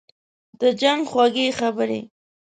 [0.59, 2.01] «د جنګ خوږې خبري